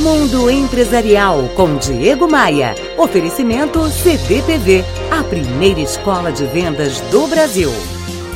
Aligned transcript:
Mundo 0.00 0.50
Empresarial 0.50 1.42
com 1.54 1.76
Diego 1.76 2.26
Maia. 2.26 2.74
Oferecimento 2.96 3.86
CDPV, 3.90 4.82
a 5.10 5.22
primeira 5.22 5.78
escola 5.78 6.32
de 6.32 6.46
vendas 6.46 7.02
do 7.10 7.26
Brasil. 7.26 7.70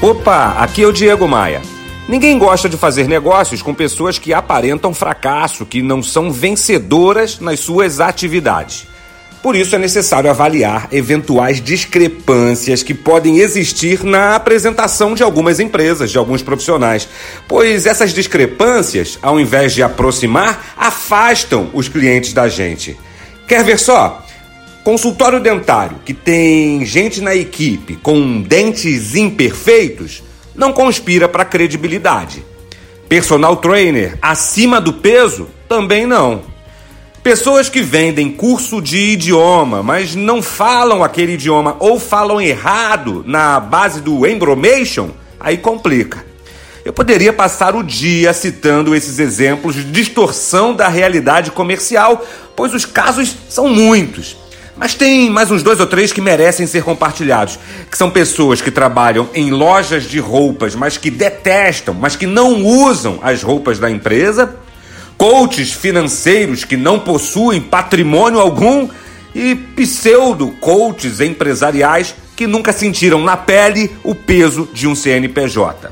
Opa, 0.02 0.56
aqui 0.58 0.82
é 0.82 0.86
o 0.86 0.92
Diego 0.92 1.26
Maia. 1.26 1.62
Ninguém 2.06 2.38
gosta 2.38 2.68
de 2.68 2.76
fazer 2.76 3.08
negócios 3.08 3.62
com 3.62 3.72
pessoas 3.72 4.18
que 4.18 4.34
aparentam 4.34 4.92
fracasso, 4.92 5.64
que 5.64 5.80
não 5.80 6.02
são 6.02 6.30
vencedoras 6.30 7.40
nas 7.40 7.60
suas 7.60 7.98
atividades. 7.98 8.86
Por 9.44 9.54
isso 9.54 9.76
é 9.76 9.78
necessário 9.78 10.30
avaliar 10.30 10.88
eventuais 10.90 11.60
discrepâncias 11.60 12.82
que 12.82 12.94
podem 12.94 13.40
existir 13.40 14.02
na 14.02 14.36
apresentação 14.36 15.14
de 15.14 15.22
algumas 15.22 15.60
empresas, 15.60 16.10
de 16.10 16.16
alguns 16.16 16.42
profissionais, 16.42 17.06
pois 17.46 17.84
essas 17.84 18.14
discrepâncias, 18.14 19.18
ao 19.20 19.38
invés 19.38 19.74
de 19.74 19.82
aproximar, 19.82 20.72
afastam 20.78 21.68
os 21.74 21.88
clientes 21.88 22.32
da 22.32 22.48
gente. 22.48 22.98
Quer 23.46 23.62
ver 23.62 23.78
só? 23.78 24.24
Consultório 24.82 25.38
dentário 25.38 25.98
que 26.06 26.14
tem 26.14 26.82
gente 26.86 27.20
na 27.20 27.36
equipe 27.36 27.96
com 27.96 28.40
dentes 28.40 29.14
imperfeitos 29.14 30.22
não 30.54 30.72
conspira 30.72 31.28
para 31.28 31.44
credibilidade. 31.44 32.42
Personal 33.10 33.56
trainer 33.56 34.16
acima 34.22 34.80
do 34.80 34.94
peso 34.94 35.48
também 35.68 36.06
não. 36.06 36.53
Pessoas 37.24 37.70
que 37.70 37.80
vendem 37.80 38.30
curso 38.30 38.82
de 38.82 38.98
idioma, 38.98 39.82
mas 39.82 40.14
não 40.14 40.42
falam 40.42 41.02
aquele 41.02 41.32
idioma 41.32 41.74
ou 41.80 41.98
falam 41.98 42.38
errado 42.38 43.24
na 43.26 43.58
base 43.58 44.02
do 44.02 44.26
embromation, 44.26 45.08
aí 45.40 45.56
complica. 45.56 46.22
Eu 46.84 46.92
poderia 46.92 47.32
passar 47.32 47.74
o 47.74 47.82
dia 47.82 48.34
citando 48.34 48.94
esses 48.94 49.18
exemplos 49.18 49.74
de 49.74 49.84
distorção 49.84 50.74
da 50.74 50.86
realidade 50.86 51.50
comercial, 51.50 52.22
pois 52.54 52.74
os 52.74 52.84
casos 52.84 53.34
são 53.48 53.70
muitos. 53.70 54.36
Mas 54.76 54.92
tem 54.92 55.30
mais 55.30 55.50
uns 55.50 55.62
dois 55.62 55.80
ou 55.80 55.86
três 55.86 56.12
que 56.12 56.20
merecem 56.20 56.66
ser 56.66 56.84
compartilhados, 56.84 57.58
que 57.90 57.96
são 57.96 58.10
pessoas 58.10 58.60
que 58.60 58.70
trabalham 58.70 59.30
em 59.32 59.50
lojas 59.50 60.04
de 60.04 60.18
roupas, 60.18 60.74
mas 60.74 60.98
que 60.98 61.10
detestam, 61.10 61.94
mas 61.94 62.16
que 62.16 62.26
não 62.26 62.62
usam 62.62 63.18
as 63.22 63.42
roupas 63.42 63.78
da 63.78 63.90
empresa 63.90 64.62
coaches 65.24 65.72
financeiros 65.72 66.64
que 66.64 66.76
não 66.76 66.98
possuem 66.98 67.58
patrimônio 67.58 68.38
algum 68.38 68.90
e 69.34 69.54
pseudo-coaches 69.54 71.18
empresariais 71.18 72.14
que 72.36 72.46
nunca 72.46 72.74
sentiram 72.74 73.22
na 73.22 73.34
pele 73.34 73.90
o 74.04 74.14
peso 74.14 74.68
de 74.74 74.86
um 74.86 74.94
CNPJ. 74.94 75.90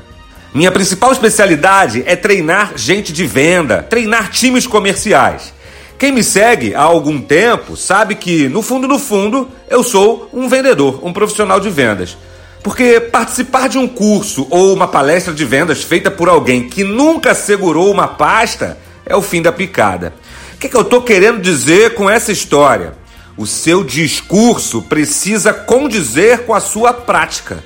Minha 0.53 0.71
principal 0.71 1.11
especialidade 1.11 2.03
é 2.05 2.15
treinar 2.15 2.73
gente 2.75 3.11
de 3.11 3.25
venda, 3.25 3.81
treinar 3.81 4.29
times 4.29 4.67
comerciais. 4.67 5.51
Quem 5.97 6.11
me 6.11 6.23
segue 6.23 6.75
há 6.75 6.83
algum 6.83 7.19
tempo 7.19 7.75
sabe 7.75 8.13
que, 8.13 8.47
no 8.49 8.61
fundo, 8.61 8.87
no 8.87 8.99
fundo, 8.99 9.49
eu 9.67 9.81
sou 9.81 10.29
um 10.31 10.47
vendedor, 10.47 10.99
um 11.03 11.11
profissional 11.11 11.59
de 11.59 11.71
vendas. 11.71 12.15
Porque 12.61 12.99
participar 12.99 13.67
de 13.67 13.79
um 13.79 13.87
curso 13.87 14.45
ou 14.51 14.71
uma 14.75 14.87
palestra 14.87 15.33
de 15.33 15.43
vendas 15.43 15.81
feita 15.81 16.11
por 16.11 16.29
alguém 16.29 16.69
que 16.69 16.83
nunca 16.83 17.33
segurou 17.33 17.91
uma 17.91 18.07
pasta 18.07 18.77
é 19.05 19.15
o 19.15 19.21
fim 19.21 19.41
da 19.41 19.51
picada. 19.51 20.13
O 20.55 20.57
que, 20.57 20.69
que 20.69 20.75
eu 20.75 20.81
estou 20.81 21.01
querendo 21.01 21.41
dizer 21.41 21.93
com 21.93 22.09
essa 22.09 22.31
história? 22.31 22.93
O 23.35 23.47
seu 23.47 23.83
discurso 23.83 24.83
precisa 24.83 25.53
condizer 25.53 26.45
com 26.45 26.53
a 26.53 26.59
sua 26.59 26.93
prática. 26.93 27.63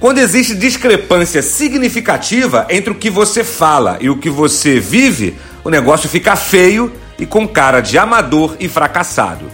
Quando 0.00 0.18
existe 0.18 0.54
discrepância 0.54 1.40
significativa 1.40 2.66
entre 2.68 2.92
o 2.92 2.96
que 2.96 3.08
você 3.08 3.44
fala 3.44 3.96
e 4.00 4.10
o 4.10 4.18
que 4.18 4.28
você 4.28 4.80
vive, 4.80 5.36
o 5.62 5.70
negócio 5.70 6.08
fica 6.08 6.36
feio 6.36 6.92
e 7.18 7.24
com 7.24 7.46
cara 7.46 7.80
de 7.80 7.96
amador 7.96 8.56
e 8.58 8.68
fracassado. 8.68 9.50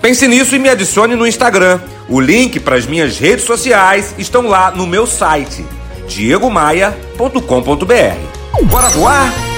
Pense 0.00 0.28
nisso 0.28 0.54
e 0.54 0.58
me 0.58 0.68
adicione 0.68 1.16
no 1.16 1.26
Instagram. 1.26 1.80
O 2.08 2.20
link 2.20 2.60
para 2.60 2.76
as 2.76 2.86
minhas 2.86 3.18
redes 3.18 3.44
sociais 3.44 4.14
estão 4.16 4.46
lá 4.46 4.70
no 4.70 4.86
meu 4.86 5.06
site 5.06 5.66
diegomaia.com.br. 6.06 8.64
Bora 8.64 8.88
voar? 8.88 9.57